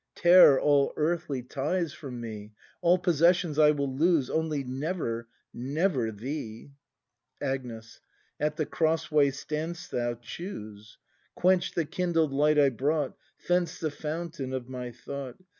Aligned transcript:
Tear 0.15 0.59
all 0.59 0.93
earthly 0.97 1.43
ties 1.43 1.93
from 1.93 2.19
me. 2.19 2.53
All 2.81 2.97
possessions 2.97 3.59
I 3.59 3.69
will 3.69 3.95
lose, 3.95 4.31
Only 4.31 4.63
never, 4.63 5.27
never 5.53 6.11
thee! 6.11 6.71
Agnes. 7.39 7.99
At 8.39 8.55
the 8.57 8.65
cross 8.65 9.11
way 9.11 9.29
stand 9.29 9.77
'st 9.77 9.91
thou: 9.91 10.15
choose! 10.15 10.97
Quench 11.35 11.75
the 11.75 11.85
kindled 11.85 12.33
light 12.33 12.57
I 12.57 12.69
brought. 12.69 13.15
Fence 13.37 13.79
the 13.79 13.91
fountain 13.91 14.53
of 14.53 14.67
my 14.67 14.89
thought. 14.91 15.35